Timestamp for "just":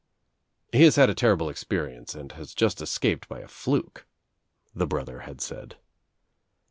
2.55-2.81